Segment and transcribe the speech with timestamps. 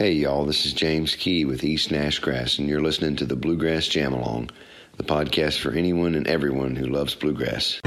[0.00, 3.36] Hey, y'all, this is James Kee with East Nash Grass, and you're listening to the
[3.36, 4.48] Bluegrass Jam Along,
[4.96, 7.82] the podcast for anyone and everyone who loves bluegrass.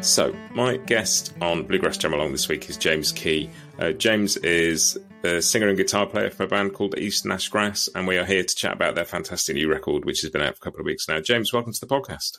[0.00, 3.48] So, my guest on Bluegrass Jam Along this week is James Kee.
[3.78, 7.88] Uh, James is a singer and guitar player for a band called East Nash Grass,
[7.94, 10.56] and we are here to chat about their fantastic new record, which has been out
[10.56, 11.20] for a couple of weeks now.
[11.20, 12.38] James, welcome to the podcast.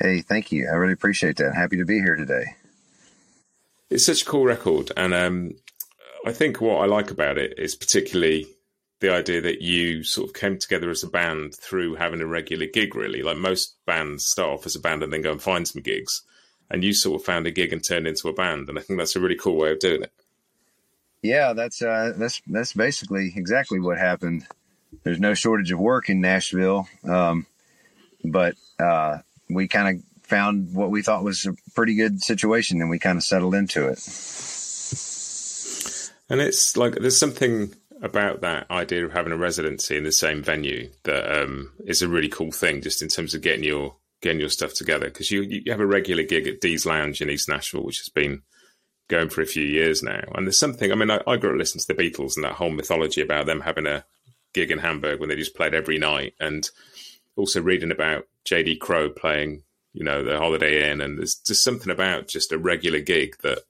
[0.00, 0.68] Hey, thank you.
[0.68, 1.54] I really appreciate that.
[1.54, 2.44] Happy to be here today.
[3.90, 5.52] It's such a cool record, and um,
[6.26, 8.46] I think what I like about it is particularly
[9.00, 12.66] the idea that you sort of came together as a band through having a regular
[12.66, 13.22] gig, really.
[13.22, 16.22] Like most bands start off as a band and then go and find some gigs
[16.70, 18.98] and you sort of found a gig and turned into a band, and I think
[18.98, 20.12] that's a really cool way of doing it.
[21.22, 24.46] Yeah, that's uh, that's that's basically exactly what happened.
[25.02, 27.46] There's no shortage of work in Nashville, um,
[28.24, 29.18] but uh,
[29.50, 33.16] we kind of found what we thought was a pretty good situation, and we kind
[33.16, 33.98] of settled into it.
[36.28, 40.42] And it's like there's something about that idea of having a residency in the same
[40.42, 44.40] venue that um, is a really cool thing, just in terms of getting your getting
[44.40, 47.48] your stuff together because you you have a regular gig at Dee's Lounge in East
[47.48, 48.42] Nashville, which has been
[49.08, 50.22] going for a few years now.
[50.34, 50.92] And there's something.
[50.92, 53.46] I mean, I, I grew up listening to the Beatles and that whole mythology about
[53.46, 54.04] them having a
[54.52, 56.68] gig in Hamburg when they just played every night, and
[57.36, 58.76] also reading about J.D.
[58.76, 59.62] Crowe playing,
[59.92, 63.60] you know, the Holiday Inn, and there's just something about just a regular gig that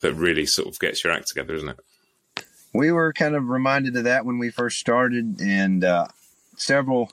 [0.00, 2.44] that really sort of gets your act together, isn't it?
[2.72, 6.08] We were kind of reminded of that when we first started, and uh,
[6.56, 7.12] several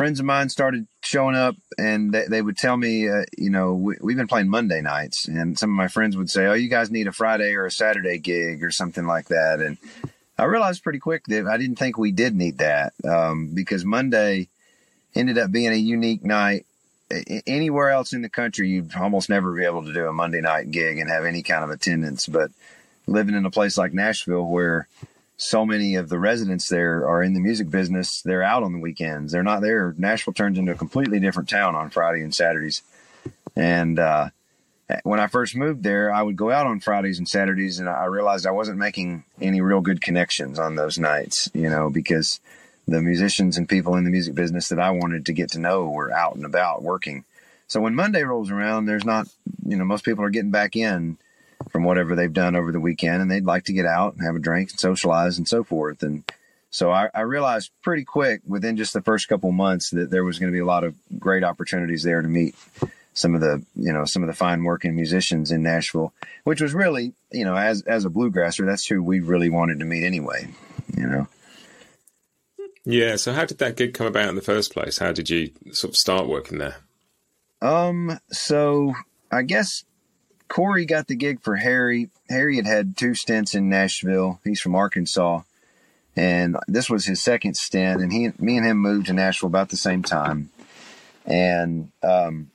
[0.00, 3.74] friends of mine started showing up and they, they would tell me, uh, you know,
[3.74, 6.70] we, have been playing Monday nights and some of my friends would say, Oh, you
[6.70, 9.60] guys need a Friday or a Saturday gig or something like that.
[9.60, 9.76] And
[10.38, 12.94] I realized pretty quick that I didn't think we did need that.
[13.04, 14.48] Um, because Monday
[15.14, 16.64] ended up being a unique night.
[17.46, 20.70] Anywhere else in the country, you'd almost never be able to do a Monday night
[20.70, 22.26] gig and have any kind of attendance.
[22.26, 22.52] But
[23.06, 24.88] living in a place like Nashville where
[25.40, 28.20] so many of the residents there are in the music business.
[28.20, 29.32] They're out on the weekends.
[29.32, 29.94] They're not there.
[29.96, 32.82] Nashville turns into a completely different town on Friday and Saturdays.
[33.56, 34.28] And uh,
[35.02, 38.04] when I first moved there, I would go out on Fridays and Saturdays, and I
[38.04, 42.38] realized I wasn't making any real good connections on those nights, you know, because
[42.86, 45.88] the musicians and people in the music business that I wanted to get to know
[45.88, 47.24] were out and about working.
[47.66, 49.26] So when Monday rolls around, there's not,
[49.64, 51.16] you know, most people are getting back in
[51.68, 54.36] from whatever they've done over the weekend and they'd like to get out and have
[54.36, 56.02] a drink and socialize and so forth.
[56.02, 56.24] And
[56.70, 60.38] so I, I realized pretty quick within just the first couple months that there was
[60.38, 62.54] going to be a lot of great opportunities there to meet
[63.12, 66.12] some of the, you know, some of the fine working musicians in Nashville,
[66.44, 69.84] which was really, you know, as, as a bluegrasser, that's who we really wanted to
[69.84, 70.48] meet anyway,
[70.96, 71.26] you know?
[72.84, 73.16] Yeah.
[73.16, 74.98] So how did that gig come about in the first place?
[74.98, 76.76] How did you sort of start working there?
[77.60, 78.94] Um, so
[79.30, 79.84] I guess
[80.50, 82.10] Corey got the gig for Harry.
[82.28, 84.40] Harry had had two stints in Nashville.
[84.42, 85.42] He's from Arkansas,
[86.16, 88.02] and this was his second stint.
[88.02, 90.50] And he, me, and him moved to Nashville about the same time.
[91.24, 92.50] And um,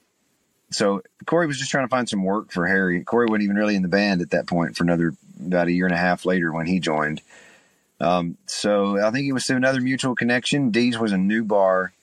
[0.72, 3.02] so Corey was just trying to find some work for Harry.
[3.06, 5.86] Corey wasn't even really in the band at that point for another about a year
[5.86, 7.22] and a half later when he joined.
[8.02, 10.70] Um, so I think it was through another mutual connection.
[10.70, 11.94] Dee's was a new bar,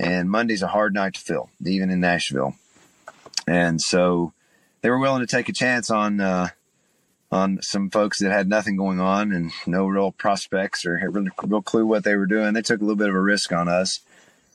[0.00, 2.56] and Monday's a hard night to fill, even in Nashville.
[3.46, 4.32] And so
[4.80, 6.48] they were willing to take a chance on uh,
[7.30, 11.62] on some folks that had nothing going on and no real prospects or really real
[11.62, 12.54] clue what they were doing.
[12.54, 14.00] They took a little bit of a risk on us,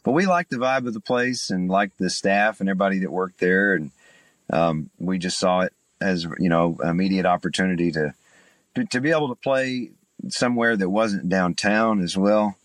[0.04, 3.12] but we liked the vibe of the place and liked the staff and everybody that
[3.12, 3.92] worked there, and
[4.52, 8.14] um, we just saw it as you know an immediate opportunity to,
[8.76, 9.92] to, to be able to play
[10.30, 12.56] somewhere that wasn't downtown as well.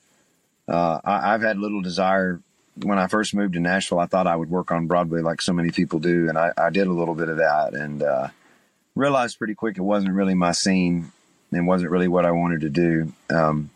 [0.67, 2.41] Uh, I, have had little desire
[2.83, 5.53] when I first moved to Nashville, I thought I would work on Broadway like so
[5.53, 8.29] many people do, and I, I did a little bit of that, and uh,
[8.95, 11.13] realized pretty quick it wasn't really my scene,
[11.53, 13.13] and wasn't really what I wanted to do.
[13.31, 13.71] Um,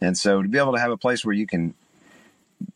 [0.00, 1.74] and so to be able to have a place where you can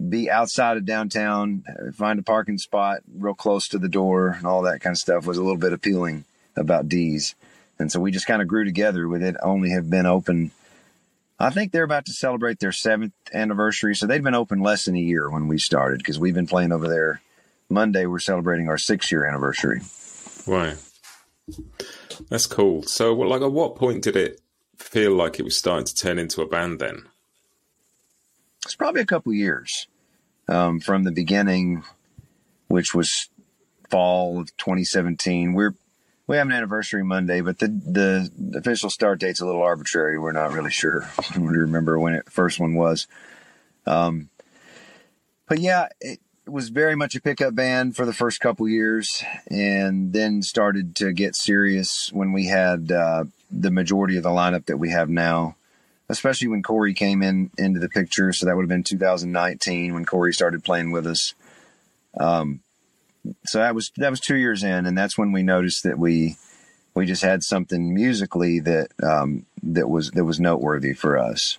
[0.08, 4.62] be outside of downtown, find a parking spot real close to the door, and all
[4.62, 6.24] that kind of stuff was a little bit appealing
[6.56, 7.34] about Dee's.
[7.78, 9.36] And so we just kind of grew together with it.
[9.42, 10.50] Only have been open
[11.40, 13.94] I think they're about to celebrate their seventh anniversary.
[13.94, 16.72] So they've been open less than a year when we started because we've been playing
[16.72, 17.20] over there.
[17.70, 19.82] Monday, we're celebrating our six year anniversary.
[20.46, 20.76] Right.
[22.28, 22.82] That's cool.
[22.82, 24.40] So, like, at what point did it
[24.76, 27.04] feel like it was starting to turn into a band then?
[28.64, 29.86] It's probably a couple years
[30.48, 31.84] um, from the beginning,
[32.68, 33.28] which was
[33.90, 35.52] fall of 2017.
[35.52, 35.74] We're
[36.28, 40.18] we have an anniversary Monday, but the, the, official start date's a little arbitrary.
[40.18, 41.10] We're not really sure.
[41.18, 43.08] I don't remember when it first one was.
[43.86, 44.28] Um,
[45.48, 50.12] but yeah, it was very much a pickup band for the first couple years, and
[50.12, 54.76] then started to get serious when we had uh, the majority of the lineup that
[54.76, 55.56] we have now.
[56.10, 60.06] Especially when Corey came in into the picture, so that would have been 2019 when
[60.06, 61.34] Corey started playing with us.
[62.18, 62.60] Um,
[63.44, 66.36] so that was that was two years in, and that's when we noticed that we
[66.94, 71.58] we just had something musically that um, that was that was noteworthy for us.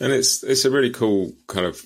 [0.00, 1.82] And it's it's a really cool kind of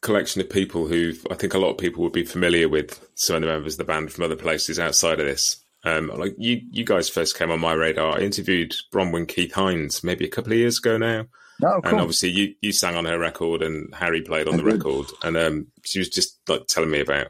[0.00, 3.36] collection of people who I think a lot of people would be familiar with some
[3.36, 5.56] of the members of the band from other places outside of this.
[5.84, 8.18] Um, like you, you guys first came on my radar.
[8.18, 11.26] I interviewed Bronwyn Keith Hynes maybe a couple of years ago now.
[11.64, 11.90] Oh, cool.
[11.90, 15.06] And obviously, you, you sang on her record, and Harry played on the record.
[15.22, 17.28] And um, she was just like telling me about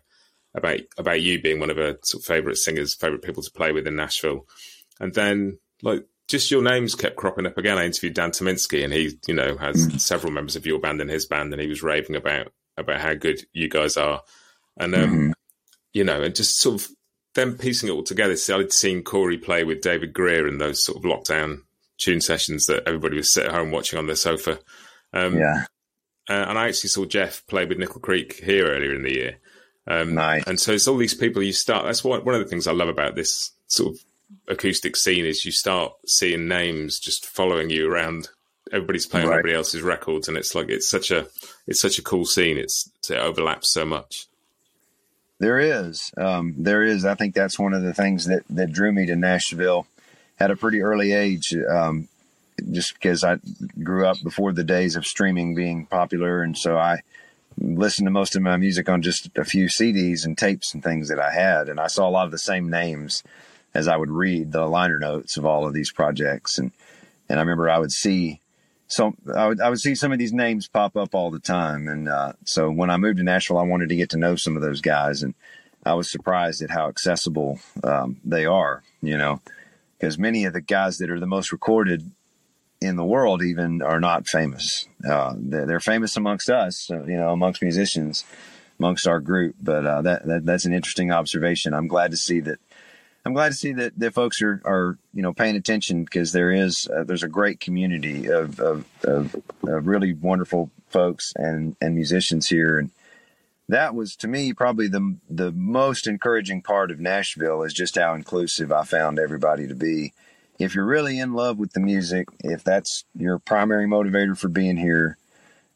[0.55, 3.73] about about you being one of her sort of favorite singers, favorite people to play
[3.73, 4.47] with in Nashville.
[5.01, 7.79] And then like just your names kept cropping up again.
[7.79, 10.01] I interviewed Dan Tyminski, and he you know has mm.
[10.01, 13.15] several members of your band in his band, and he was raving about about how
[13.15, 14.23] good you guys are.
[14.79, 15.31] And um, mm-hmm.
[15.93, 16.89] you know, and just sort of
[17.35, 18.37] then piecing it all together.
[18.37, 21.63] So I'd seen Corey play with David Grier in those sort of lockdown
[21.99, 24.59] tune sessions that everybody was sitting at home watching on their sofa.
[25.13, 25.65] Um, yeah.
[26.29, 29.39] Uh, and I actually saw Jeff play with Nickel Creek here earlier in the year.
[29.87, 30.45] Um, nice.
[30.47, 31.85] And so it's all these people you start.
[31.85, 34.01] That's one, one of the things I love about this sort of
[34.49, 38.29] acoustic scene is you start seeing names just following you around.
[38.73, 39.35] Everybody's playing right.
[39.39, 41.27] everybody else's records, and it's like it's such a
[41.67, 42.57] it's such a cool scene.
[42.57, 44.29] It's it overlaps so much.
[45.41, 47.05] There is, um, there is.
[47.05, 49.87] I think that's one of the things that that drew me to Nashville
[50.43, 51.55] at a pretty early age.
[51.55, 52.09] Um,
[52.71, 53.39] just because I
[53.83, 57.01] grew up before the days of streaming being popular, and so I
[57.59, 61.09] listened to most of my music on just a few CDs and tapes and things
[61.09, 63.23] that I had, and I saw a lot of the same names
[63.75, 66.73] as I would read the liner notes of all of these projects, and
[67.29, 68.41] and I remember I would see.
[68.89, 71.89] So I would, I would see some of these names pop up all the time,
[71.89, 74.57] and uh, so when I moved to Nashville, I wanted to get to know some
[74.57, 75.35] of those guys, and
[75.85, 78.83] I was surprised at how accessible um, they are.
[79.01, 79.41] You know,
[80.03, 82.11] because many of the guys that are the most recorded
[82.81, 84.89] in the world even are not famous.
[85.09, 88.25] Uh, they're, they're, famous amongst us, you know, amongst musicians,
[88.81, 89.55] amongst our group.
[89.63, 91.73] But uh, that, that, that's an interesting observation.
[91.73, 92.59] I'm glad to see that.
[93.25, 96.51] I'm glad to see that, that folks are, are you know paying attention because there
[96.51, 101.95] is uh, there's a great community of, of, of, of really wonderful folks and and
[101.95, 102.91] musicians here and
[103.69, 108.15] that was to me probably the the most encouraging part of Nashville is just how
[108.15, 110.13] inclusive I found everybody to be.
[110.59, 114.77] If you're really in love with the music, if that's your primary motivator for being
[114.77, 115.17] here,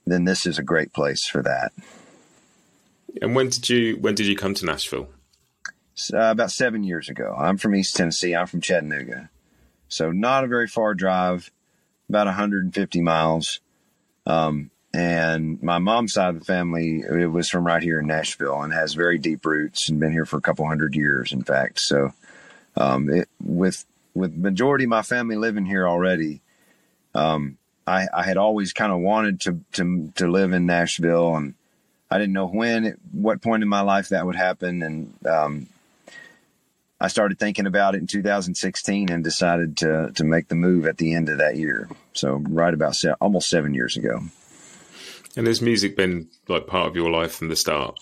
[0.06, 1.72] then this is a great place for that.
[3.20, 5.08] And when did you when did you come to Nashville?
[6.12, 7.34] Uh, about seven years ago.
[7.38, 8.34] I'm from East Tennessee.
[8.34, 9.30] I'm from Chattanooga,
[9.88, 11.50] so not a very far drive,
[12.10, 13.60] about 150 miles.
[14.26, 18.62] Um, and my mom's side of the family it was from right here in Nashville
[18.62, 21.80] and has very deep roots and been here for a couple hundred years, in fact.
[21.80, 22.14] So,
[22.78, 23.84] um, it, with
[24.14, 26.40] with majority of my family living here already,
[27.14, 31.52] um, I, I, had always kind of wanted to, to to live in Nashville, and
[32.10, 35.66] I didn't know when, at what point in my life that would happen, and um,
[36.98, 40.96] I started thinking about it in 2016 and decided to to make the move at
[40.96, 41.90] the end of that year.
[42.14, 44.22] So, right about se- almost seven years ago.
[45.36, 47.98] And has music been like part of your life from the start?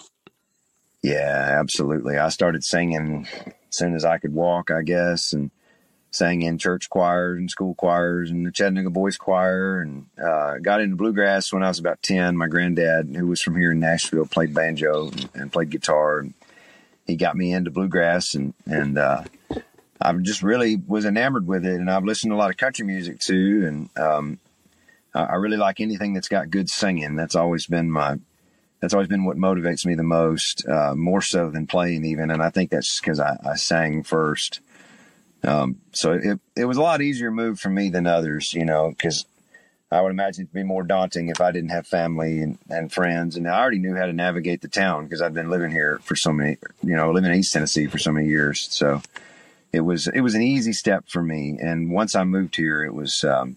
[1.03, 2.17] Yeah, absolutely.
[2.17, 5.51] I started singing as soon as I could walk, I guess, and
[6.13, 10.81] sang in church choirs and school choirs and the Chattanooga Boys Choir, and uh, got
[10.81, 12.37] into bluegrass when I was about ten.
[12.37, 16.35] My granddad, who was from here in Nashville, played banjo and, and played guitar, and
[17.05, 19.25] he got me into bluegrass, and and uh,
[20.01, 21.75] I just really was enamored with it.
[21.75, 24.39] And I've listened to a lot of country music too, and um,
[25.15, 27.17] I really like anything that's got good singing.
[27.17, 28.19] That's always been my
[28.85, 32.31] that's always been what motivates me the most, uh, more so than playing even.
[32.31, 34.61] And I think that's because I, I, sang first.
[35.43, 38.91] Um, so it, it was a lot easier move for me than others, you know,
[38.91, 39.25] because
[39.91, 43.37] I would imagine it'd be more daunting if I didn't have family and, and friends.
[43.37, 46.15] And I already knew how to navigate the town because I've been living here for
[46.15, 48.69] so many, you know, living in East Tennessee for so many years.
[48.71, 49.01] So
[49.73, 51.57] it was, it was an easy step for me.
[51.59, 53.57] And once I moved here, it was, um,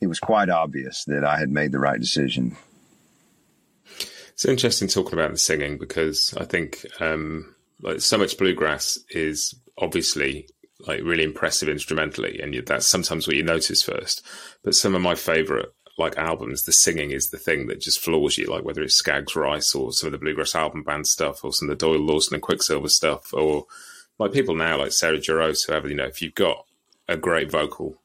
[0.00, 2.56] it was quite obvious that I had made the right decision.
[4.32, 9.54] It's interesting talking about the singing because I think um, like so much bluegrass is
[9.78, 10.48] obviously
[10.80, 14.26] like really impressive instrumentally, and that's sometimes what you notice first.
[14.62, 18.36] But some of my favorite like albums, the singing is the thing that just floors
[18.36, 18.46] you.
[18.46, 21.70] Like whether it's Skaggs Rice or some of the bluegrass album band stuff, or some
[21.70, 23.66] of the Doyle Lawson and Quicksilver stuff, or
[24.18, 26.66] like people now like Sarah Jarosz, whoever you know, if you've got
[27.08, 28.00] a great vocal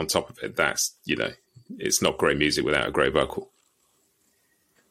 [0.00, 1.30] on top of it, that's you know,
[1.78, 3.50] it's not great music without a great vocal.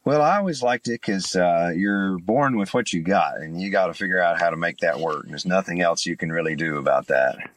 [0.06, 3.70] Well, I always liked it because uh, you're born with what you got, and you
[3.70, 5.24] got to figure out how to make that work.
[5.24, 7.50] And there's nothing else you can really do about that.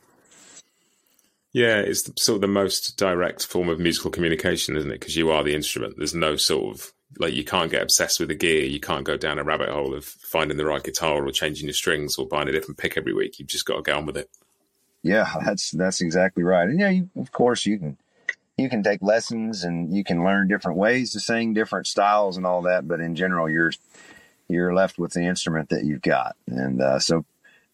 [1.53, 5.01] Yeah, it's the, sort of the most direct form of musical communication, isn't it?
[5.01, 5.95] Because you are the instrument.
[5.97, 8.65] There's no sort of like you can't get obsessed with the gear.
[8.65, 11.75] You can't go down a rabbit hole of finding the right guitar or changing your
[11.75, 13.39] strings or buying a different pick every week.
[13.39, 14.31] You've just got to get on with it.
[15.03, 16.69] Yeah, that's that's exactly right.
[16.69, 17.99] And yeah, you, of course you can
[18.57, 22.47] you can take lessons and you can learn different ways to sing, different styles and
[22.47, 22.87] all that.
[22.87, 23.73] But in general, you're
[24.49, 26.37] you're left with the instrument that you've got.
[26.47, 27.25] And uh, so,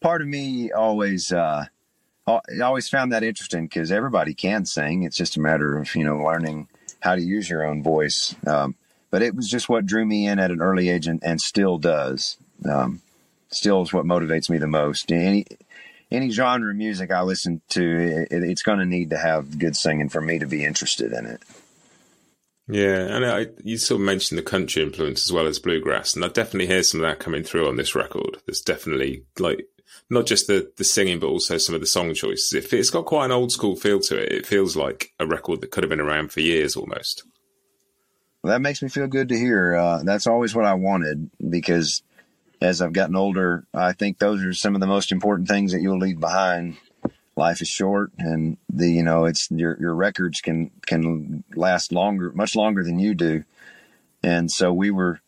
[0.01, 1.67] part of me always uh,
[2.63, 5.03] always found that interesting because everybody can sing.
[5.03, 6.69] It's just a matter of you know learning
[7.01, 8.35] how to use your own voice.
[8.47, 8.75] Um,
[9.11, 11.79] but it was just what drew me in at an early age and, and still
[11.79, 12.37] does.
[12.69, 13.01] Um,
[13.51, 15.11] still is what motivates me the most.
[15.11, 15.47] Any
[16.11, 19.77] any genre of music I listen to, it, it's going to need to have good
[19.77, 21.43] singing for me to be interested in it.
[22.71, 26.25] Yeah, and I, you sort of mentioned the country influence as well as bluegrass, and
[26.25, 28.37] I definitely hear some of that coming through on this record.
[28.45, 29.67] There's definitely like
[30.11, 32.53] not just the the singing, but also some of the song choices.
[32.53, 34.33] It, it's got quite an old school feel to it.
[34.33, 37.25] It feels like a record that could have been around for years almost.
[38.43, 39.75] Well, that makes me feel good to hear.
[39.75, 42.03] Uh, that's always what I wanted because
[42.61, 45.81] as I've gotten older, I think those are some of the most important things that
[45.81, 46.77] you'll leave behind.
[47.37, 52.33] Life is short, and the you know it's your your records can can last longer,
[52.33, 53.45] much longer than you do.
[54.25, 55.21] And so we were,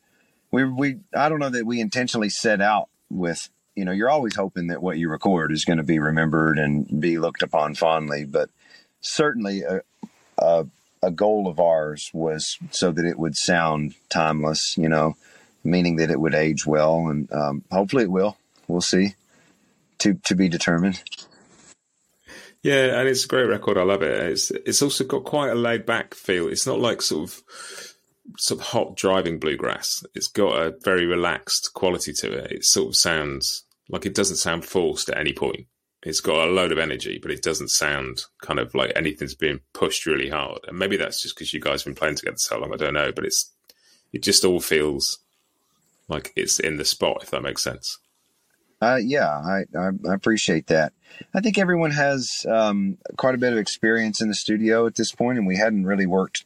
[0.50, 4.34] we we I don't know that we intentionally set out with you know you're always
[4.34, 8.24] hoping that what you record is going to be remembered and be looked upon fondly,
[8.24, 8.50] but
[9.00, 9.82] certainly a,
[10.36, 10.66] a
[11.04, 14.74] a goal of ours was so that it would sound timeless.
[14.76, 15.14] You know
[15.64, 18.36] meaning that it would age well, and um, hopefully it will.
[18.68, 19.14] We'll see.
[19.98, 21.02] To to be determined.
[22.62, 23.78] Yeah, and it's a great record.
[23.78, 24.32] I love it.
[24.32, 26.48] It's it's also got quite a laid back feel.
[26.48, 27.42] It's not like sort of
[28.38, 30.04] sort of hot driving bluegrass.
[30.14, 32.52] It's got a very relaxed quality to it.
[32.52, 35.66] It sort of sounds like it doesn't sound forced at any point.
[36.02, 39.60] It's got a load of energy, but it doesn't sound kind of like anything's being
[39.74, 40.60] pushed really hard.
[40.66, 42.72] And maybe that's just because you guys have been playing together so long.
[42.72, 43.50] I don't know, but it's
[44.12, 45.18] it just all feels
[46.10, 47.98] like it's in the spot, if that makes sense.
[48.82, 50.94] Uh, yeah, I, I, appreciate that.
[51.34, 55.12] I think everyone has um, quite a bit of experience in the studio at this
[55.12, 56.44] point, and we hadn't really worked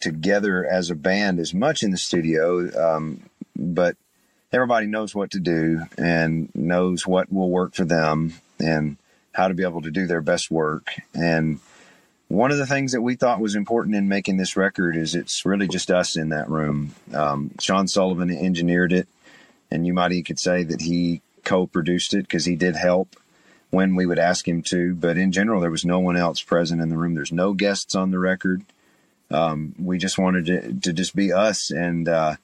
[0.00, 3.22] together as a band as much in the studio, um,
[3.56, 3.96] but
[4.52, 8.96] everybody knows what to do and knows what will work for them and
[9.32, 10.92] how to be able to do their best work.
[11.14, 11.60] And
[12.28, 15.46] one of the things that we thought was important in making this record is it's
[15.46, 16.94] really just us in that room.
[17.14, 19.08] Um, Sean Sullivan engineered it,
[19.70, 23.16] and you might even could say that he co-produced it because he did help
[23.70, 24.94] when we would ask him to.
[24.94, 27.14] But in general, there was no one else present in the room.
[27.14, 28.62] There's no guests on the record.
[29.30, 32.36] Um, we just wanted to, to just be us, and uh,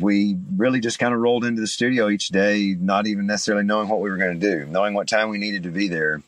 [0.00, 3.88] we really just kind of rolled into the studio each day, not even necessarily knowing
[3.88, 6.22] what we were going to do, knowing what time we needed to be there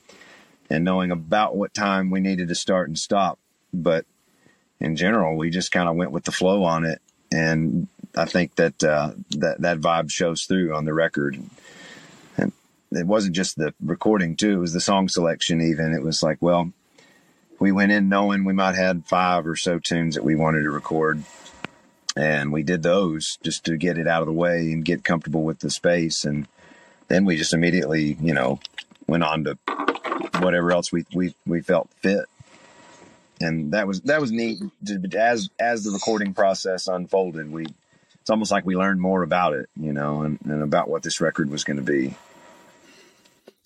[0.70, 3.38] and knowing about what time we needed to start and stop.
[3.74, 4.06] But
[4.78, 8.54] in general, we just kind of went with the flow on it, and I think
[8.56, 11.42] that uh, that that vibe shows through on the record.
[12.36, 12.52] And
[12.92, 15.60] it wasn't just the recording too; it was the song selection.
[15.60, 16.72] Even it was like, well,
[17.58, 20.70] we went in knowing we might have five or so tunes that we wanted to
[20.70, 21.22] record,
[22.16, 25.42] and we did those just to get it out of the way and get comfortable
[25.42, 26.48] with the space, and
[27.08, 28.60] then we just immediately, you know,
[29.06, 29.58] went on to
[30.40, 32.26] whatever else we we we felt fit.
[33.40, 34.58] And that was that was neat.
[35.16, 37.66] As as the recording process unfolded, we
[38.20, 41.20] it's almost like we learned more about it, you know, and, and about what this
[41.20, 42.14] record was going to be.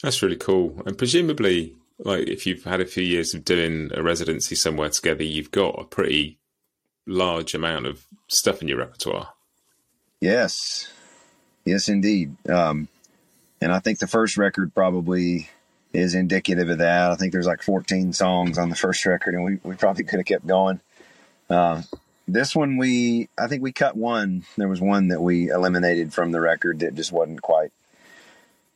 [0.02, 0.80] That's really cool.
[0.86, 5.24] And presumably, like if you've had a few years of doing a residency somewhere together,
[5.24, 6.38] you've got a pretty
[7.06, 9.30] large amount of stuff in your repertoire.
[10.20, 10.88] Yes,
[11.64, 12.36] yes, indeed.
[12.48, 12.88] Um,
[13.60, 15.48] and I think the first record probably
[15.94, 17.12] is indicative of that.
[17.12, 20.18] I think there's like 14 songs on the first record, and we, we probably could
[20.18, 20.80] have kept going.
[21.48, 21.82] Uh,
[22.26, 24.44] this one, we I think we cut one.
[24.56, 27.70] There was one that we eliminated from the record that just wasn't quite.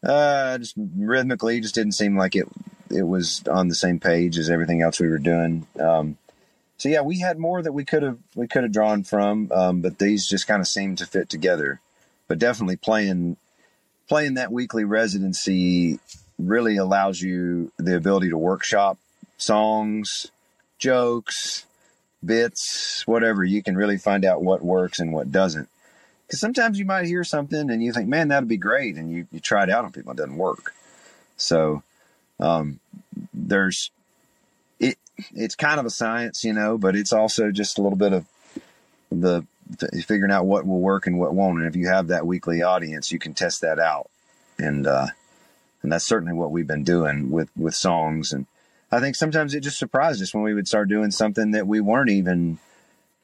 [0.02, 2.46] Uh, just rhythmically, just didn't seem like it.
[2.90, 5.66] It was on the same page as everything else we were doing.
[5.78, 6.18] Um,
[6.76, 9.80] so yeah, we had more that we could have we could have drawn from, um,
[9.80, 11.80] but these just kind of seemed to fit together.
[12.28, 13.38] But definitely playing
[14.08, 15.98] playing that weekly residency
[16.38, 18.98] really allows you the ability to workshop
[19.38, 20.26] songs,
[20.78, 21.64] jokes,
[22.24, 23.44] bits, whatever.
[23.44, 25.68] You can really find out what works and what doesn't.
[26.26, 28.96] Because sometimes you might hear something and you think, man, that'd be great.
[28.96, 30.74] And you, you try it out on people, and it doesn't work.
[31.36, 31.82] So,
[32.38, 32.80] um,
[33.32, 33.90] there's,
[34.78, 34.98] it,
[35.34, 38.26] it's kind of a science, you know, but it's also just a little bit of
[39.10, 39.46] the,
[40.06, 41.58] figuring out what will work and what won't.
[41.58, 44.10] And if you have that weekly audience, you can test that out.
[44.58, 45.06] And, uh,
[45.82, 48.32] and that's certainly what we've been doing with, with songs.
[48.32, 48.46] And
[48.90, 51.80] I think sometimes it just surprised us when we would start doing something that we
[51.80, 52.58] weren't even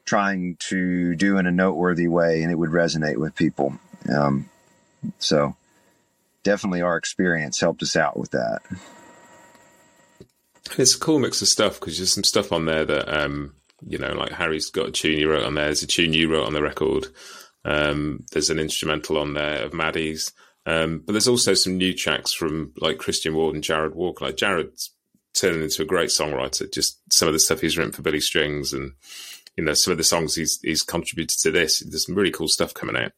[0.05, 3.77] trying to do in a noteworthy way and it would resonate with people.
[4.13, 4.49] Um,
[5.17, 5.55] so
[6.43, 8.61] definitely our experience helped us out with that.
[10.77, 13.53] It's a cool mix of stuff because there's some stuff on there that, um,
[13.85, 15.65] you know, like Harry's got a tune he wrote on there.
[15.65, 17.07] There's a tune you wrote on the record.
[17.63, 20.31] Um, there's an instrumental on there of Maddie's.
[20.65, 24.25] Um, but there's also some new tracks from like Christian Ward and Jarrod Walker.
[24.25, 24.91] Like Jarrod's
[25.33, 26.71] turning into a great songwriter.
[26.71, 28.93] Just some of the stuff he's written for Billy Strings and
[29.55, 31.79] you know some of the songs he's he's contributed to this.
[31.79, 33.11] There's some really cool stuff coming out.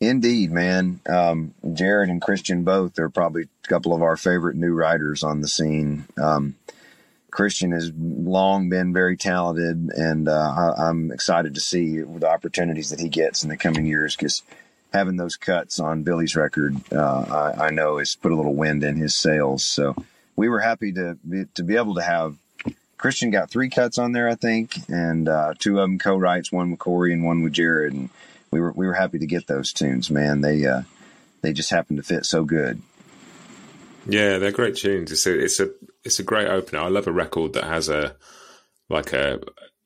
[0.00, 1.00] Indeed, man.
[1.08, 5.40] Um, Jarrod and Christian both are probably a couple of our favorite new writers on
[5.40, 6.06] the scene.
[6.20, 6.56] Um,
[7.30, 12.90] Christian has long been very talented, and uh, I, am excited to see the opportunities
[12.90, 14.42] that he gets in the coming years because
[14.92, 18.84] having those cuts on Billy's record, uh, I, I, know has put a little wind
[18.84, 19.64] in his sails.
[19.64, 19.96] So
[20.36, 22.36] we were happy to be, to be able to have
[22.98, 26.70] Christian got three cuts on there, I think, and uh, two of them co-writes, one
[26.70, 28.10] with Corey and one with Jarrod, and
[28.52, 30.40] we were we were happy to get those tunes, man.
[30.40, 30.82] They uh,
[31.40, 32.80] they just happened to fit so good.
[34.06, 35.10] Yeah, they're great tunes.
[35.10, 35.70] It's a it's a
[36.04, 36.80] it's a great opener.
[36.80, 38.14] I love a record that has a
[38.88, 39.40] like a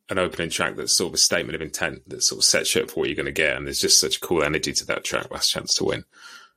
[0.08, 2.82] an opening track that's sort of a statement of intent that sort of sets you
[2.82, 4.86] up for what you're going to get, and there's just such a cool energy to
[4.86, 5.30] that track.
[5.30, 6.04] Last chance to win,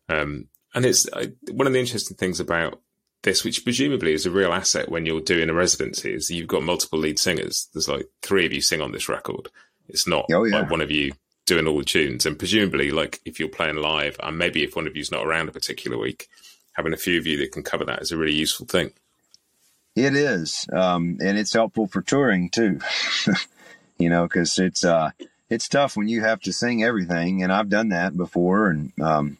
[0.07, 2.79] um, and it's uh, one of the interesting things about
[3.23, 6.63] this, which presumably is a real asset when you're doing a residency, is you've got
[6.63, 7.67] multiple lead singers.
[7.73, 9.49] There's like three of you sing on this record.
[9.87, 10.61] It's not oh, yeah.
[10.61, 11.13] like one of you
[11.45, 12.25] doing all the tunes.
[12.25, 15.49] And presumably, like if you're playing live, and maybe if one of you's not around
[15.49, 16.29] a particular week,
[16.73, 18.91] having a few of you that can cover that is a really useful thing.
[19.99, 22.79] It is, um, and it's helpful for touring too.
[23.97, 25.11] you know, because it's uh,
[25.49, 29.37] it's tough when you have to sing everything, and I've done that before, and um,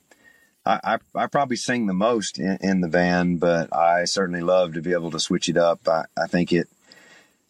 [0.65, 4.73] I, I, I probably sing the most in, in, the band, but I certainly love
[4.73, 5.87] to be able to switch it up.
[5.87, 6.67] I, I think it,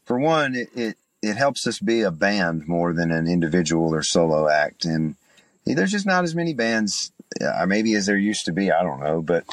[0.06, 4.04] for one, it, it it helps us be a band more than an individual or
[4.04, 4.86] solo act.
[4.86, 5.15] And
[5.65, 8.72] there's just not as many bands, uh, maybe as there used to be.
[8.72, 9.45] I don't know, but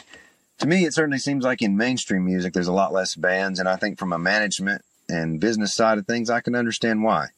[0.58, 3.58] to me, it certainly seems like in mainstream music, there's a lot less bands.
[3.58, 7.28] And I think from a management and business side of things, I can understand why,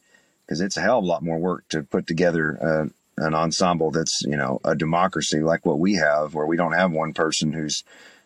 [0.47, 3.91] because it's a hell of a lot more work to put together uh, an ensemble
[3.91, 7.53] that's you know a democracy like what we have, where we don't have one person
[7.53, 7.83] who's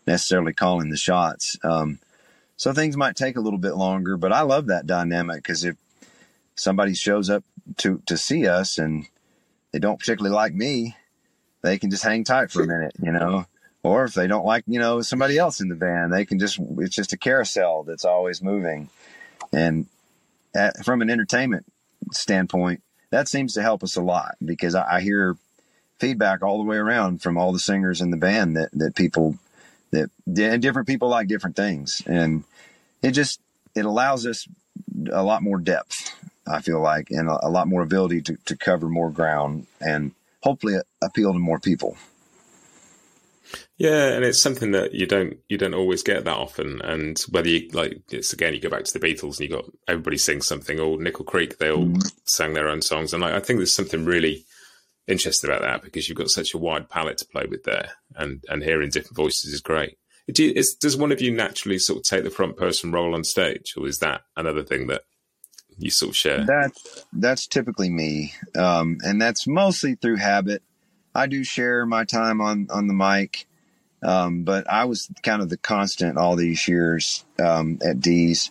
[0.07, 1.57] necessarily calling the shots.
[1.65, 1.99] Um,
[2.57, 5.77] so things might take a little bit longer, but I love that dynamic because if
[6.55, 7.45] somebody shows up
[7.79, 9.07] to to see us and
[9.73, 10.97] they don't particularly like me,
[11.63, 13.47] they can just hang tight for a minute, you know.
[13.83, 16.59] Or if they don't like, you know, somebody else in the band, they can just
[16.79, 18.91] it's just a carousel that's always moving.
[19.53, 19.87] And
[20.55, 21.67] at, from an entertainment
[22.13, 25.37] standpoint, that seems to help us a lot because I, I hear
[25.99, 29.37] feedback all the way around from all the singers in the band that that people
[29.91, 32.43] that and different people like different things and
[33.03, 33.41] it just
[33.77, 34.49] it allows us
[35.13, 36.13] a lot more depth
[36.47, 40.13] I feel like, and a, a lot more ability to, to cover more ground and
[40.43, 41.97] hopefully appeal to more people.
[43.83, 46.81] Yeah, and it's something that you don't you don't always get that often.
[46.83, 49.65] And whether you like, it's again you go back to the Beatles and you got
[49.89, 52.09] everybody sings something, or Nickel Creek they all mm-hmm.
[52.25, 54.45] sang their own songs, and I, I think there's something really
[55.09, 58.45] interesting about that because you've got such a wide palette to play with there, and
[58.49, 59.99] and hearing different voices is great.
[60.33, 63.17] Do you, is, does one of you naturally sort of take the front person role
[63.17, 65.03] on stage, or is that another thing that
[65.77, 66.45] you sort of share?
[66.45, 70.63] That's that's typically me, um, and that's mostly through habit.
[71.17, 73.49] I do share my time on on the mic,
[74.03, 78.51] um, but I was kind of the constant all these years um, at Dee's.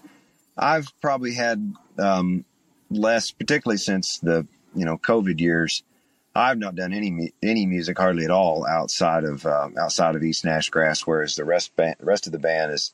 [0.57, 2.45] I've probably had um,
[2.89, 5.83] less, particularly since the you know COVID years.
[6.33, 10.45] I've not done any any music hardly at all outside of uh, outside of East
[10.45, 12.93] Nash Grass, whereas the rest band, rest of the band is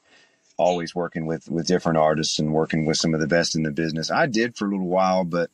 [0.57, 3.71] always working with with different artists and working with some of the best in the
[3.71, 4.09] business.
[4.09, 5.51] I did for a little while, but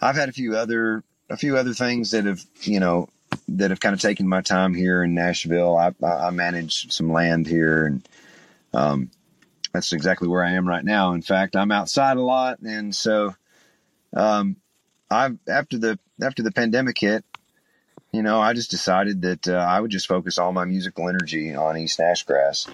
[0.00, 3.08] I've had a few other a few other things that have you know
[3.56, 5.76] that have kind of taken my time here in Nashville.
[5.76, 8.08] I, I manage some land here, and
[8.72, 9.10] um,
[9.72, 11.12] that's exactly where I am right now.
[11.12, 13.34] In fact, I'm outside a lot, and so
[14.14, 14.56] um,
[15.10, 17.24] I've after the after the pandemic hit,
[18.12, 21.54] you know, I just decided that uh, I would just focus all my musical energy
[21.54, 22.68] on East Nash Grass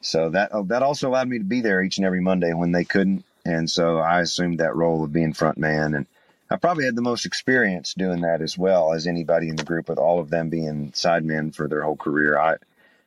[0.00, 2.72] so that oh, that also allowed me to be there each and every Monday when
[2.72, 6.06] they couldn't, and so I assumed that role of being front man, and
[6.50, 9.88] I probably had the most experience doing that as well as anybody in the group,
[9.88, 12.38] with all of them being sidemen for their whole career.
[12.38, 12.56] I,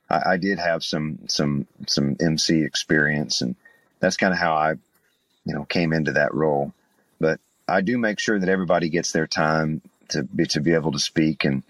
[0.10, 3.56] I, I did have some some some MC experience, and
[4.00, 4.72] that's kind of how I,
[5.46, 6.74] you know, came into that role.
[7.20, 10.92] But I do make sure that everybody gets their time to be to be able
[10.92, 11.64] to speak and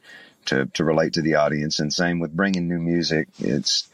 [0.46, 1.80] to to relate to the audience.
[1.80, 3.30] And same with bringing new music.
[3.40, 3.88] It's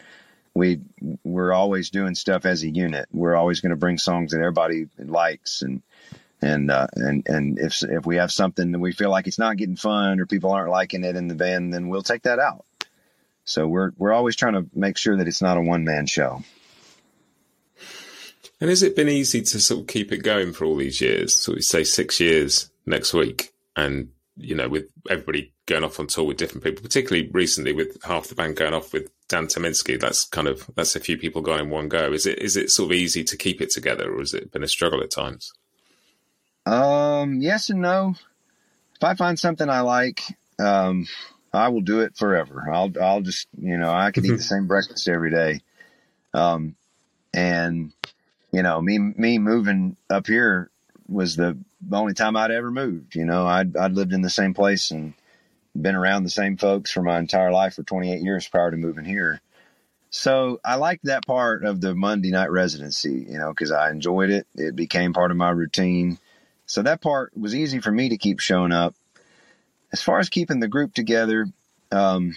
[0.56, 0.80] we
[1.24, 3.08] we're always doing stuff as a unit.
[3.14, 5.84] We're always going to bring songs that everybody likes and
[6.42, 9.58] and uh, and and if if we have something that we feel like it's not
[9.58, 12.66] getting fun or people aren't liking it in the band, then we'll take that out.
[13.46, 16.44] So we're we're always trying to make sure that it's not a one man show.
[18.60, 21.36] And has it been easy to sort of keep it going for all these years?
[21.36, 26.08] So we say six years next week, and you know, with everybody going off on
[26.08, 30.00] tour with different people, particularly recently with half the band going off with Dan Tyminski,
[30.00, 32.12] that's kind of that's a few people going in one go.
[32.12, 34.64] Is it is it sort of easy to keep it together, or has it been
[34.64, 35.52] a struggle at times?
[36.68, 38.16] Um, yes and no.
[38.96, 40.22] If I find something I like,
[40.60, 41.08] um,
[41.54, 42.70] I will do it forever.
[42.72, 45.62] I'll I'll just you know I could eat the same breakfast every day,
[46.34, 46.76] um,
[47.34, 47.94] and
[48.52, 50.70] you know me me moving up here
[51.08, 51.58] was the
[51.90, 53.16] only time I'd ever moved.
[53.16, 55.14] You know I'd I'd lived in the same place and
[55.74, 59.06] been around the same folks for my entire life for 28 years prior to moving
[59.06, 59.40] here.
[60.10, 64.32] So I liked that part of the Monday night residency, you know, because I enjoyed
[64.32, 64.48] it.
[64.56, 66.18] It became part of my routine.
[66.68, 68.94] So that part was easy for me to keep showing up.
[69.92, 71.48] As far as keeping the group together,
[71.92, 72.36] um,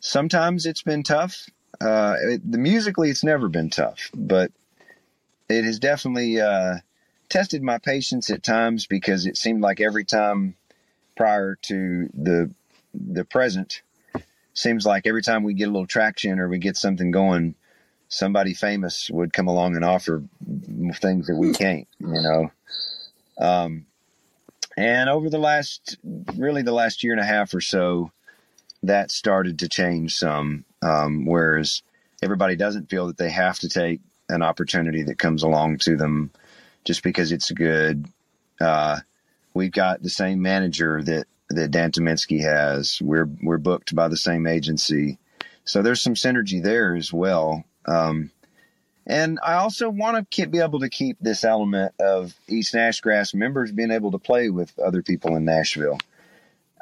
[0.00, 1.48] sometimes it's been tough.
[1.80, 4.50] Uh, it, the musically, it's never been tough, but
[5.48, 6.76] it has definitely uh,
[7.28, 10.56] tested my patience at times because it seemed like every time
[11.16, 12.50] prior to the
[12.92, 13.82] the present,
[14.54, 17.54] seems like every time we get a little traction or we get something going,
[18.08, 20.24] somebody famous would come along and offer
[20.94, 21.86] things that we can't.
[22.00, 22.50] You know.
[23.40, 23.86] Um,
[24.76, 25.98] and over the last,
[26.36, 28.12] really the last year and a half or so,
[28.82, 30.64] that started to change some.
[30.82, 31.82] Um, whereas
[32.22, 36.30] everybody doesn't feel that they have to take an opportunity that comes along to them
[36.84, 38.06] just because it's good.
[38.60, 39.00] Uh,
[39.54, 42.98] we've got the same manager that, that Dan Tyminski has.
[43.02, 45.18] We're, we're booked by the same agency.
[45.64, 47.64] So there's some synergy there as well.
[47.86, 48.30] Um,
[49.06, 53.34] and I also want to be able to keep this element of East Nash Grass
[53.34, 55.98] members being able to play with other people in Nashville.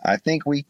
[0.04, 0.66] I think we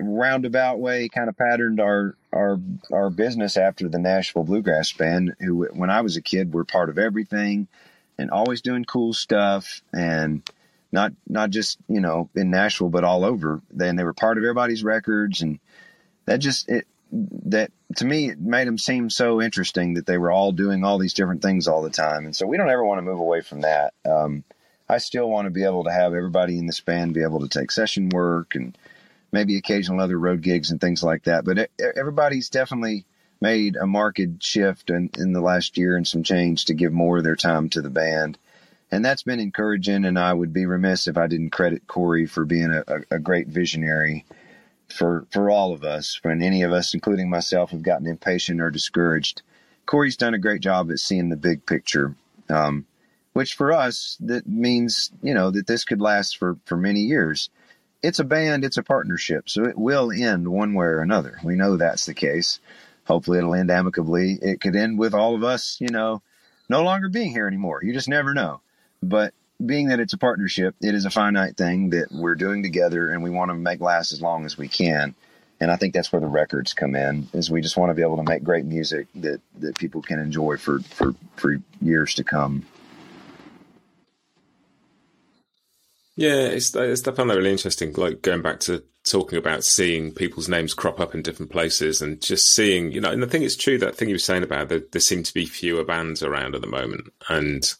[0.00, 2.60] roundabout way kind of patterned our our
[2.92, 6.88] our business after the Nashville Bluegrass Band, who when I was a kid were part
[6.88, 7.68] of everything
[8.18, 10.48] and always doing cool stuff and
[10.92, 13.60] not not just you know in Nashville but all over.
[13.70, 15.58] Then they were part of everybody's records and
[16.26, 20.30] that just it that to me it made them seem so interesting that they were
[20.30, 22.24] all doing all these different things all the time.
[22.24, 23.94] And so we don't ever want to move away from that.
[24.08, 24.44] Um,
[24.90, 27.48] i still want to be able to have everybody in this band be able to
[27.48, 28.76] take session work and
[29.32, 31.44] maybe occasional other road gigs and things like that.
[31.44, 33.04] But it, everybody's definitely
[33.40, 37.18] made a marked shift in, in the last year and some change to give more
[37.18, 38.38] of their time to the band.
[38.90, 42.44] And that's been encouraging and i would be remiss if i didn't credit corey for
[42.44, 44.24] being a, a, a great visionary
[44.88, 46.18] for for all of us.
[46.22, 49.42] When any of us, including myself, have gotten impatient or discouraged,
[49.86, 52.14] Corey's done a great job at seeing the big picture.
[52.48, 52.86] Um,
[53.34, 57.50] which for us that means you know that this could last for for many years.
[58.02, 61.38] It's a band, it's a partnership, so it will end one way or another.
[61.42, 62.60] We know that's the case.
[63.04, 64.38] Hopefully, it'll end amicably.
[64.40, 66.22] It could end with all of us, you know,
[66.68, 67.80] no longer being here anymore.
[67.82, 68.60] You just never know.
[69.02, 73.10] But being that it's a partnership, it is a finite thing that we're doing together
[73.10, 75.14] and we want to make last as long as we can.
[75.60, 78.02] And I think that's where the records come in is we just want to be
[78.02, 82.24] able to make great music that, that people can enjoy for, for, for years to
[82.24, 82.64] come.
[86.14, 87.92] Yeah, it's, it's I found that really interesting.
[87.92, 92.20] Like going back to talking about seeing people's names crop up in different places and
[92.20, 94.68] just seeing, you know, and I think it's true that thing you were saying about
[94.68, 97.12] that there seem to be fewer bands around at the moment.
[97.28, 97.72] And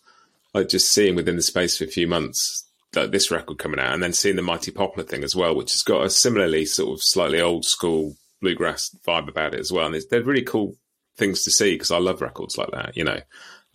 [0.54, 3.92] like just seeing within the space of a few months like this record coming out,
[3.92, 6.92] and then seeing the Mighty Poplar thing as well, which has got a similarly sort
[6.92, 9.87] of slightly old school bluegrass vibe about it as well.
[9.87, 10.76] And they're really cool
[11.16, 13.20] things to see because I love records like that, you know.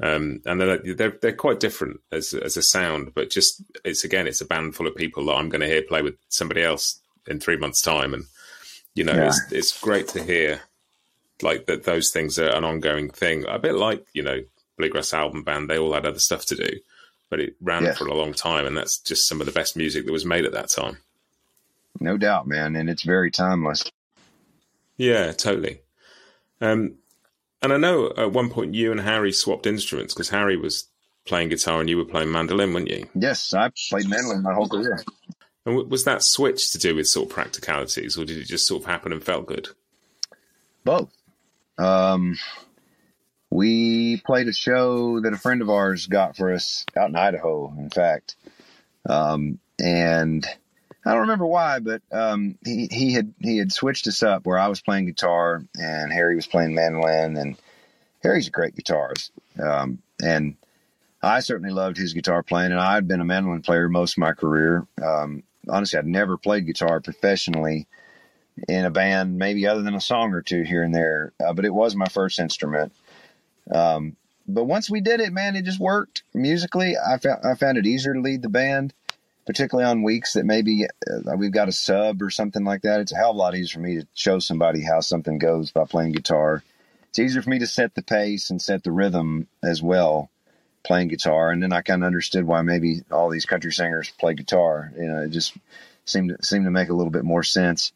[0.01, 4.27] Um, and they're, they're they're quite different as as a sound, but just it's again
[4.27, 6.99] it's a band full of people that I'm going to hear play with somebody else
[7.27, 8.25] in three months' time, and
[8.95, 9.27] you know yeah.
[9.27, 10.61] it's it's great to hear
[11.43, 14.41] like that those things are an ongoing thing, a bit like you know
[14.77, 16.69] bluegrass album band, they all had other stuff to do,
[17.29, 20.05] but it ran for a long time, and that's just some of the best music
[20.05, 20.97] that was made at that time.
[21.99, 23.91] No doubt, man, and it's very timeless.
[24.97, 25.79] Yeah, totally.
[26.61, 26.95] Um,
[27.61, 30.87] and I know at one point you and Harry swapped instruments because Harry was
[31.25, 33.07] playing guitar and you were playing mandolin, weren't you?
[33.15, 35.03] Yes, I played mandolin my whole career.
[35.65, 38.83] And was that switch to do with sort of practicalities, or did it just sort
[38.83, 39.69] of happen and felt good?
[40.83, 41.09] Both.
[41.77, 42.37] Um,
[43.53, 47.71] we played a show that a friend of ours got for us out in Idaho,
[47.77, 48.35] in fact.
[49.07, 50.43] Um, and
[51.05, 54.57] I don't remember why, but um, he he had he had switched us up where
[54.57, 57.55] I was playing guitar and Harry was playing mandolin, and
[58.23, 59.29] Harry's a great guitarist,
[59.61, 60.55] um, and
[61.21, 64.21] I certainly loved his guitar playing, and I had been a mandolin player most of
[64.21, 64.87] my career.
[64.99, 67.85] Um, honestly, I'd never played guitar professionally
[68.67, 71.65] in a band, maybe other than a song or two here and there, uh, but
[71.65, 72.93] it was my first instrument.
[73.71, 74.15] Um,
[74.47, 76.95] but once we did it, man, it just worked musically.
[76.97, 78.93] I found I found it easier to lead the band
[79.45, 83.01] particularly on weeks that maybe uh, we've got a sub or something like that.
[83.01, 85.71] It's a hell of a lot easier for me to show somebody how something goes
[85.71, 86.63] by playing guitar.
[87.09, 90.29] It's easier for me to set the pace and set the rhythm as well
[90.83, 91.51] playing guitar.
[91.51, 94.91] And then I kind of understood why maybe all these country singers play guitar.
[94.97, 95.55] You know, it just
[96.05, 97.91] seemed to, seemed to make a little bit more sense.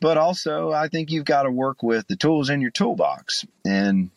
[0.00, 3.44] But also, I think you've got to work with the tools in your toolbox.
[3.64, 4.10] And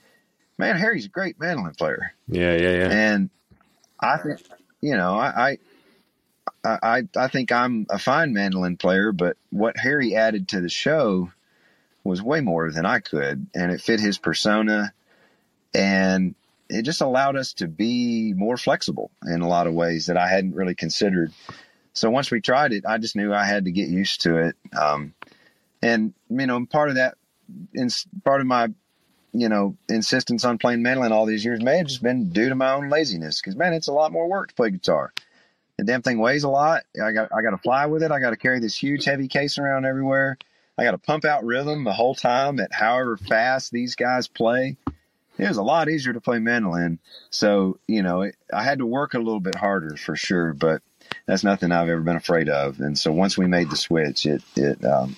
[0.57, 2.13] man, Harry's a great mandolin player.
[2.27, 2.89] Yeah, yeah, yeah.
[2.89, 3.29] And
[3.99, 4.41] I think,
[4.81, 5.57] you know, I, I
[6.63, 11.31] I, I think I'm a fine mandolin player, but what Harry added to the show
[12.03, 14.93] was way more than I could, and it fit his persona,
[15.73, 16.35] and
[16.69, 20.27] it just allowed us to be more flexible in a lot of ways that I
[20.27, 21.31] hadn't really considered.
[21.93, 24.55] So once we tried it, I just knew I had to get used to it,
[24.77, 25.13] um,
[25.81, 27.15] and you know, part of that,
[27.73, 27.89] in
[28.23, 28.69] part of my
[29.39, 32.55] you know, insistence on playing mandolin all these years may have just been due to
[32.55, 33.39] my own laziness.
[33.39, 35.13] Because man, it's a lot more work to play guitar.
[35.77, 36.83] The damn thing weighs a lot.
[37.01, 38.11] I got I got to fly with it.
[38.11, 40.37] I got to carry this huge heavy case around everywhere.
[40.77, 44.77] I got to pump out rhythm the whole time at however fast these guys play.
[45.37, 46.99] It was a lot easier to play mandolin.
[47.29, 50.81] So you know, it, I had to work a little bit harder for sure, but
[51.27, 52.79] that's nothing I've ever been afraid of.
[52.79, 55.15] And so once we made the switch, it it um,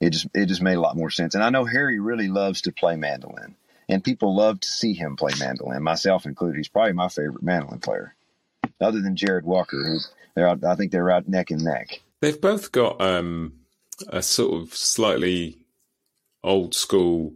[0.00, 1.34] it just it just made a lot more sense.
[1.34, 3.54] And I know Harry really loves to play mandolin,
[3.88, 6.56] and people love to see him play mandolin, myself included.
[6.56, 8.14] He's probably my favorite mandolin player
[8.80, 9.98] other than Jarrod Walker.
[10.34, 12.02] They're out, I think they're out neck and neck.
[12.20, 13.52] They've both got um,
[14.08, 15.58] a sort of slightly
[16.42, 17.34] old school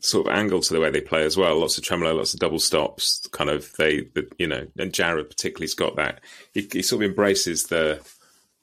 [0.00, 1.58] sort of angle to the way they play as well.
[1.58, 3.26] Lots of tremolo, lots of double stops.
[3.32, 6.20] Kind of they, the, you know, and Jared particularly's got that.
[6.52, 8.00] He, he sort of embraces the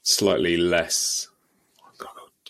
[0.03, 1.27] slightly less.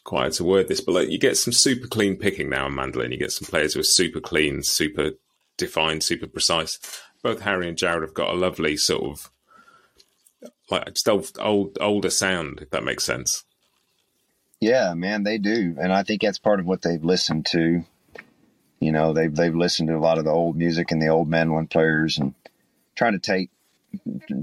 [0.04, 3.12] Quite to word this, but like you get some super clean picking now in mandolin.
[3.12, 5.12] You get some players who are super clean, super
[5.58, 6.80] defined, super precise
[7.22, 9.32] both Harry and Jarrod have got a lovely sort of
[10.70, 13.44] like just old, old older sound, if that makes sense.
[14.60, 17.84] Yeah, man, they do, and I think that's part of what they've listened to.
[18.80, 21.28] You know, they've they've listened to a lot of the old music and the old
[21.28, 22.34] mandolin players, and
[22.96, 23.50] trying to take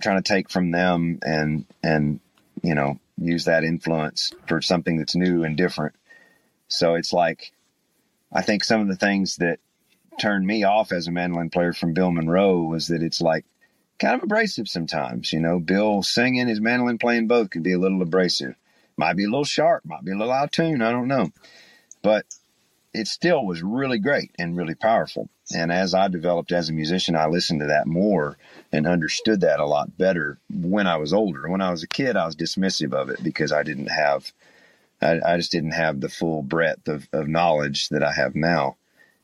[0.00, 2.20] trying to take from them and and
[2.62, 5.94] you know use that influence for something that's new and different.
[6.68, 7.52] So it's like
[8.32, 9.58] I think some of the things that
[10.20, 13.44] turned me off as a mandolin player from Bill Monroe was that it's like
[13.98, 15.32] kind of abrasive sometimes.
[15.32, 18.54] You know, Bill singing, his mandolin playing both could be a little abrasive.
[18.96, 20.82] Might be a little sharp, might be a little out of tune.
[20.82, 21.30] I don't know.
[22.02, 22.26] But
[22.92, 25.28] it still was really great and really powerful.
[25.54, 28.36] And as I developed as a musician, I listened to that more
[28.70, 31.48] and understood that a lot better when I was older.
[31.48, 34.30] When I was a kid, I was dismissive of it because I didn't have,
[35.00, 38.76] I, I just didn't have the full breadth of, of knowledge that I have now.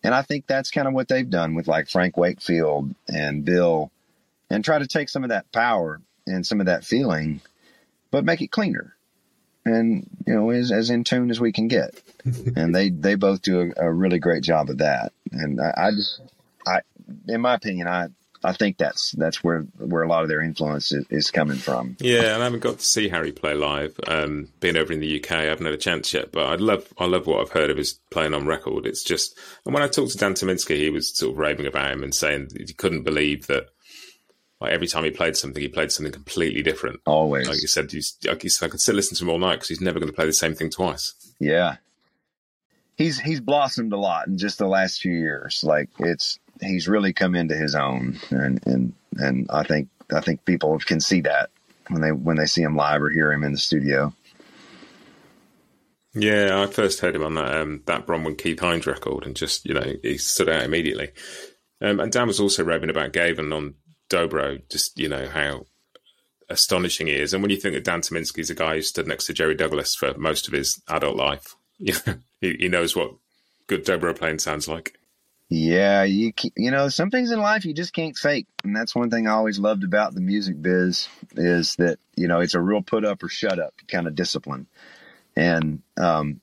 [0.02, 3.90] And I think that's kind of what they've done with like Frank Wakefield and Bill
[4.48, 7.40] and try to take some of that power and some of that feeling,
[8.10, 8.94] but make it cleaner
[9.64, 12.02] and, you know, as, as in tune as we can get.
[12.24, 15.12] And they, they both do a, a, really great job of that.
[15.32, 16.20] And I, I just,
[16.66, 16.80] I,
[17.28, 18.08] in my opinion, I,
[18.44, 21.96] I think that's that's where where a lot of their influence is, is, coming from.
[21.98, 23.98] Yeah, and I haven't got to see Harry play live.
[24.06, 26.92] Um, being over in the UK, I haven't had a chance yet, but I love
[26.98, 28.84] I love what I've heard of his playing on record.
[28.84, 31.92] It's just, and when I talked to Dan Tyminski, he was sort of raving about
[31.92, 33.68] him and saying he couldn't believe that.
[34.60, 37.00] Like every time he played something, he played something completely different.
[37.06, 39.56] Always, like you said, he's, like said, I could still listen to him all night
[39.56, 41.12] because he's never going to play the same thing twice.
[41.38, 41.76] Yeah,
[42.96, 45.60] he's he's blossomed a lot in just the last few years.
[45.62, 50.44] Like it's he's really come into his own, and and and I think I think
[50.44, 51.50] people can see that
[51.88, 54.12] when they when they see him live or hear him in the studio.
[56.16, 59.66] Yeah, I first heard him on that um, that Bronwyn Keith Hynes record, and just
[59.66, 61.10] you know he stood out immediately.
[61.80, 63.74] Um, and Dan was also raving about Gavin on
[64.08, 65.66] Dobro, just you know how
[66.48, 67.32] astonishing he is.
[67.32, 69.54] And when you think that Dan Tyminski is a guy who stood next to Jerry
[69.54, 71.56] Douglas for most of his adult life,
[72.40, 73.14] he, he knows what
[73.66, 74.98] good Dobro playing sounds like.
[75.50, 79.10] Yeah, you you know some things in life you just can't fake, and that's one
[79.10, 82.82] thing I always loved about the music biz is that you know it's a real
[82.82, 84.66] put up or shut up kind of discipline.
[85.36, 86.40] And um,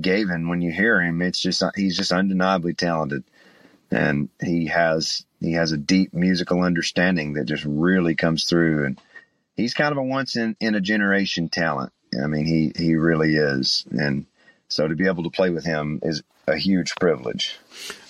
[0.00, 3.24] Gavin, when you hear him, it's just he's just undeniably talented,
[3.90, 9.00] and he has he has a deep musical understanding that just really comes through, and
[9.56, 11.92] he's kind of a once in, in a generation talent.
[12.14, 13.84] I mean, he, he really is.
[13.90, 14.24] And
[14.68, 17.56] so to be able to play with him is a huge privilege.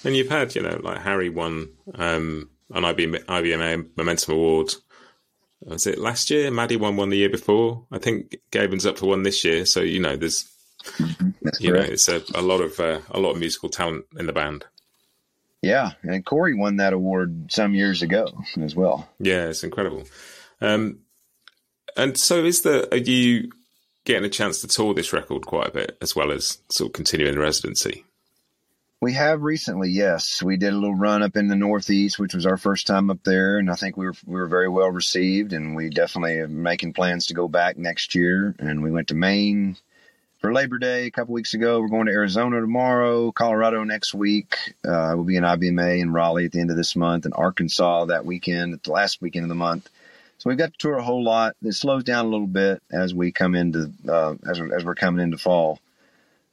[0.05, 4.75] And you've had, you know, like Harry won um, an IBM, IBMA Momentum Award.
[5.63, 6.51] Was it last year?
[6.51, 7.85] Maddie won one the year before.
[7.91, 9.67] I think Gaven's up for one this year.
[9.67, 10.49] So you know, there's
[10.97, 11.31] Mm-hmm.
[11.59, 11.89] you correct.
[11.89, 14.65] know, it's a, a lot of uh, a lot of musical talent in the band.
[15.61, 18.27] Yeah, and Cory won that award some years ago
[18.61, 19.09] as well.
[19.19, 20.05] Yeah, it's incredible.
[20.61, 21.01] Um,
[21.97, 23.51] and so, is the are you
[24.09, 26.93] getting a chance to tour this record quite a bit, as well as sort of
[26.95, 28.05] continuing the residency?
[29.01, 30.43] We have recently, yes.
[30.43, 33.23] We did a little run up in the Northeast, which was our first time up
[33.23, 35.53] there, and I think we were we were very well received.
[35.53, 38.57] And we definitely are making plans to go back next year.
[38.59, 39.77] And we went to Maine,
[40.39, 41.81] for Labor Day a couple weeks ago.
[41.81, 44.57] We're going to Arizona tomorrow, Colorado next week.
[44.85, 48.07] Uh, we'll be in IBMA in Raleigh at the end of this month, and Arkansas
[48.07, 49.89] that weekend, at the last weekend of the month.
[50.39, 51.57] So we've got to tour a whole lot.
[51.63, 54.95] It slows down a little bit as we come into uh, as, we're, as we're
[54.95, 55.81] coming into fall.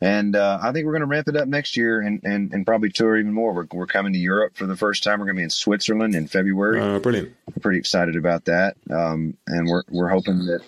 [0.02, 2.66] And uh, I think we're going to ramp it up next year and, and, and
[2.66, 3.54] probably tour even more.
[3.54, 5.20] We're, we're coming to Europe for the first time.
[5.20, 6.82] We're going to be in Switzerland in February.
[6.82, 7.34] Oh, brilliant!
[7.48, 10.62] We're pretty excited about that, um, and we're we're hoping that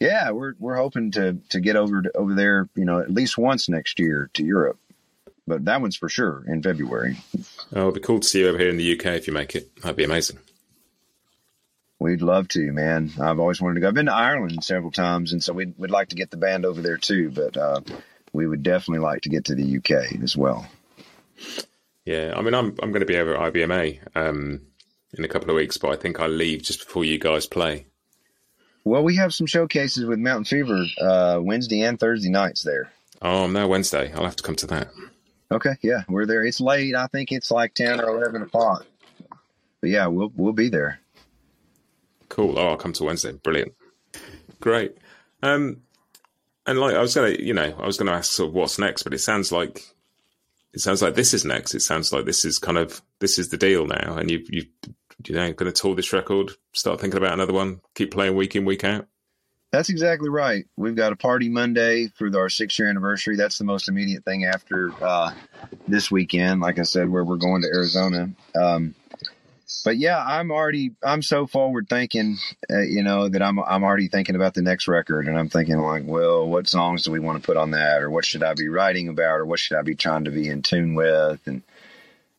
[0.00, 3.38] yeah, we're we're hoping to to get over to, over there, you know, at least
[3.38, 4.78] once next year to Europe.
[5.46, 7.18] But that one's for sure in February.
[7.74, 9.54] Oh, it'd be cool to see you over here in the UK if you make
[9.54, 9.74] it.
[9.82, 10.38] That'd be amazing.
[12.02, 13.12] We'd love to, man.
[13.20, 13.88] I've always wanted to go.
[13.88, 16.66] I've been to Ireland several times, and so we'd, we'd like to get the band
[16.66, 17.30] over there too.
[17.30, 17.80] But uh,
[18.32, 20.66] we would definitely like to get to the UK as well.
[22.04, 24.62] Yeah, I mean, I'm I'm going to be over at IBMA um,
[25.16, 27.86] in a couple of weeks, but I think I leave just before you guys play.
[28.82, 32.90] Well, we have some showcases with Mountain Fever uh, Wednesday and Thursday nights there.
[33.22, 34.12] Oh, no, Wednesday.
[34.12, 34.88] I'll have to come to that.
[35.52, 36.42] Okay, yeah, we're there.
[36.42, 36.96] It's late.
[36.96, 38.86] I think it's like ten or eleven o'clock.
[39.80, 40.98] But yeah, we'll we'll be there.
[42.32, 42.58] Cool.
[42.58, 43.32] Oh, I'll come to Wednesday.
[43.32, 43.74] Brilliant.
[44.58, 44.96] Great.
[45.42, 45.82] Um,
[46.64, 49.02] and like I was gonna, you know, I was gonna ask sort of what's next,
[49.02, 49.84] but it sounds like
[50.72, 51.74] it sounds like this is next.
[51.74, 54.64] It sounds like this is kind of this is the deal now, and you you
[55.26, 58.56] you know going to tour this record, start thinking about another one, keep playing week
[58.56, 59.06] in week out.
[59.70, 60.64] That's exactly right.
[60.78, 63.36] We've got a party Monday for our six year anniversary.
[63.36, 65.34] That's the most immediate thing after uh,
[65.86, 66.62] this weekend.
[66.62, 68.30] Like I said, where we're going to Arizona.
[68.54, 68.94] Um,
[69.84, 72.38] but yeah, I'm already I'm so forward thinking,
[72.70, 75.78] uh, you know, that I'm I'm already thinking about the next record, and I'm thinking
[75.78, 78.54] like, well, what songs do we want to put on that, or what should I
[78.54, 81.62] be writing about, or what should I be trying to be in tune with, and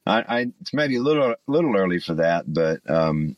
[0.06, 3.36] I, I it's maybe a little little early for that, but um,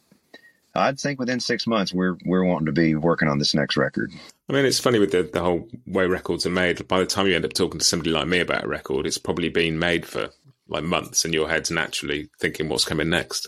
[0.75, 4.11] I'd think within six months we're we're wanting to be working on this next record.
[4.49, 6.87] I mean, it's funny with the the whole way records are made.
[6.87, 9.17] By the time you end up talking to somebody like me about a record, it's
[9.17, 10.29] probably been made for
[10.67, 13.47] like months, and your head's naturally thinking what's coming next.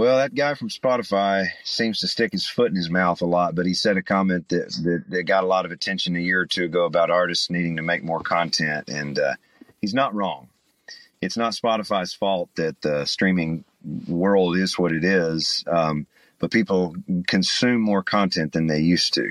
[0.00, 3.54] Well, that guy from Spotify seems to stick his foot in his mouth a lot,
[3.54, 6.40] but he said a comment that, that, that got a lot of attention a year
[6.40, 9.34] or two ago about artists needing to make more content, and uh,
[9.82, 10.48] he's not wrong.
[11.20, 13.62] It's not Spotify's fault that the streaming
[14.08, 16.06] world is what it is, um,
[16.38, 19.30] but people consume more content than they used to.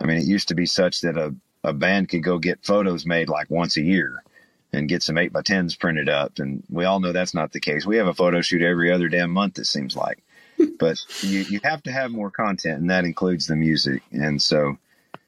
[0.00, 3.06] I mean, it used to be such that a, a band could go get photos
[3.06, 4.24] made like once a year
[4.72, 6.38] and get some eight by tens printed up.
[6.38, 7.84] And we all know that's not the case.
[7.84, 10.22] We have a photo shoot every other damn month, it seems like.
[10.78, 14.02] but you, you have to have more content, and that includes the music.
[14.12, 14.78] And so,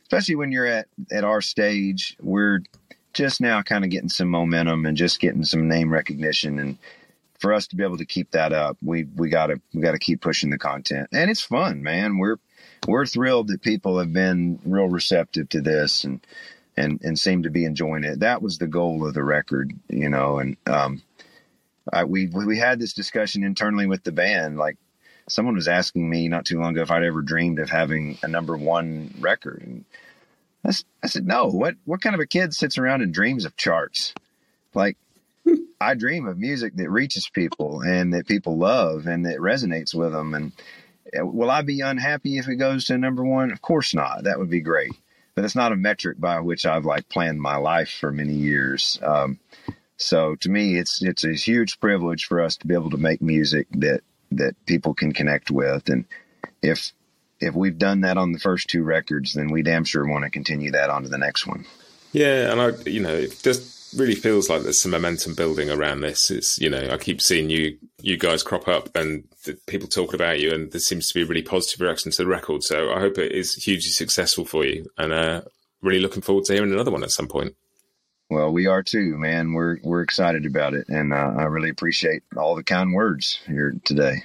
[0.02, 2.60] especially when you're at, at our stage, we're
[3.12, 6.58] just now kind of getting some momentum and just getting some name recognition.
[6.58, 6.78] And
[7.38, 10.20] for us to be able to keep that up, we, we gotta, we gotta keep
[10.20, 11.08] pushing the content.
[11.12, 12.18] And it's fun, man.
[12.18, 12.36] We're,
[12.86, 16.20] we're thrilled that people have been real receptive to this and,
[16.76, 18.20] and and seem to be enjoying it.
[18.20, 20.38] That was the goal of the record, you know.
[20.38, 21.02] And um,
[21.92, 24.56] I, we we had this discussion internally with the band.
[24.56, 24.76] Like
[25.28, 28.28] someone was asking me not too long ago if I'd ever dreamed of having a
[28.28, 29.84] number one record, and
[30.64, 31.46] I, I said no.
[31.46, 34.14] What what kind of a kid sits around and dreams of charts?
[34.74, 34.96] Like
[35.80, 40.12] I dream of music that reaches people and that people love and that resonates with
[40.12, 40.34] them.
[40.34, 40.52] And
[41.16, 43.52] uh, will I be unhappy if it goes to number one?
[43.52, 44.24] Of course not.
[44.24, 44.92] That would be great
[45.34, 48.98] but it's not a metric by which I've like planned my life for many years.
[49.02, 49.40] Um,
[49.96, 53.22] so to me, it's it's a huge privilege for us to be able to make
[53.22, 54.00] music that
[54.32, 56.04] that people can connect with, and
[56.62, 56.92] if
[57.40, 60.30] if we've done that on the first two records, then we damn sure want to
[60.30, 61.66] continue that on to the next one.
[62.12, 66.30] Yeah, and I, you know, just really feels like there's some momentum building around this.
[66.30, 69.24] It's you know, I keep seeing you you guys crop up and
[69.66, 72.28] people talking about you, and there seems to be a really positive reaction to the
[72.28, 72.62] record.
[72.62, 75.42] So I hope it is hugely successful for you, and uh,
[75.82, 77.54] really looking forward to hearing another one at some point.
[78.30, 79.52] Well, we are too, man.
[79.52, 83.74] We're we're excited about it, and uh, I really appreciate all the kind words here
[83.84, 84.24] today.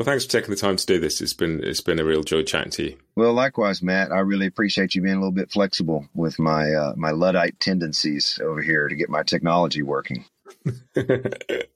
[0.00, 1.20] Well, thanks for taking the time to do this.
[1.20, 2.96] It's been it's been a real joy chatting to you.
[3.16, 4.12] Well, likewise, Matt.
[4.12, 8.40] I really appreciate you being a little bit flexible with my uh, my luddite tendencies
[8.42, 10.24] over here to get my technology working.
[10.94, 11.68] it's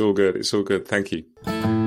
[0.00, 0.34] all good.
[0.34, 0.88] It's all good.
[0.88, 1.86] Thank you.